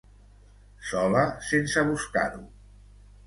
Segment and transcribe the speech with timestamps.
[0.91, 2.43] Sola sense buscar-ho.